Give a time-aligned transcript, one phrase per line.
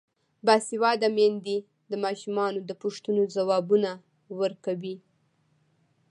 [0.45, 1.57] باسواده میندې
[1.91, 3.91] د ماشومانو د پوښتنو ځوابونه
[4.39, 4.95] ورکوي.